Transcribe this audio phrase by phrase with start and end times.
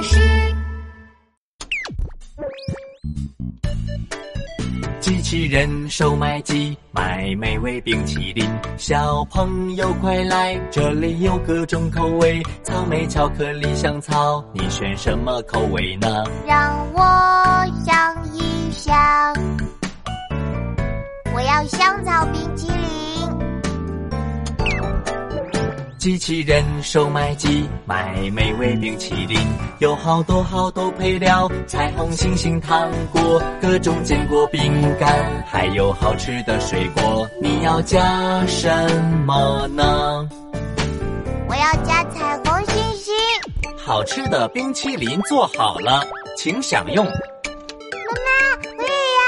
[0.00, 0.20] 事。
[5.00, 16.22] 机器人售卖机卖美味冰淇淋，小朋友快来，这里有各种口味，草莓、巧克力、香草，你选什么口味呢？
[16.46, 17.00] 让我
[17.84, 18.94] 想一想，
[21.34, 23.01] 我要香草冰淇淋。
[26.02, 29.38] 机器人售卖机卖美味冰淇淋，
[29.78, 37.24] 有好多好多配料，彩虹、星星、糖果，各种坚果、饼干，还有好吃的水果。
[37.40, 38.68] 你要加什
[39.24, 40.28] 么呢？
[41.48, 43.14] 我要加彩虹星星。
[43.78, 46.04] 好吃的冰淇淋做好了，
[46.36, 47.04] 请享用。
[47.06, 49.22] 妈妈，我也要。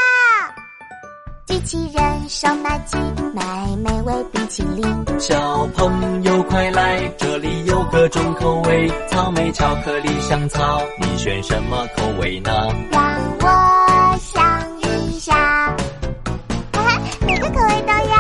[1.46, 2.96] 机器人售卖机
[3.32, 3.42] 卖
[3.76, 4.84] 美味冰淇淋。
[5.20, 6.13] 小朋
[7.16, 12.50] 这里有各种口味，草莓、巧克力、香草，你选什么口味呢？
[12.90, 18.14] 让我想一想，哈哈，每个口味都要。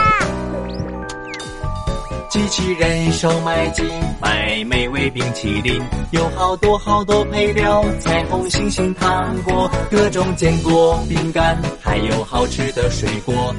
[2.28, 3.84] 机器人售卖机
[4.20, 13.54] 卖美味冰淇淋，有好多好多配料，彩虹、星星、糖果，各种坚果、饼干，还有好吃的水果。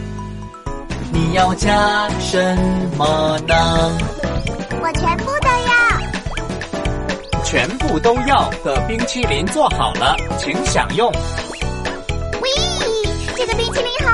[1.13, 2.57] 你要加什
[2.97, 3.97] 么呢？
[7.55, 11.09] 全部都要的冰淇淋做好了，请享用。
[11.09, 12.49] 喂，
[13.33, 14.04] 这个冰淇淋！